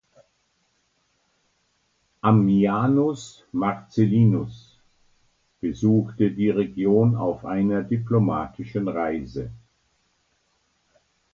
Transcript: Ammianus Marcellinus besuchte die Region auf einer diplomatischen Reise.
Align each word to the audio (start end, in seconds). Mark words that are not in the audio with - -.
Ammianus 2.23 3.43
Marcellinus 3.53 4.79
besuchte 5.59 6.31
die 6.31 6.49
Region 6.49 7.15
auf 7.15 7.45
einer 7.45 7.83
diplomatischen 7.83 8.87
Reise. 8.87 9.51